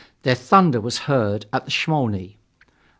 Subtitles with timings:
[0.23, 2.37] Their thunder was heard at the Smolny.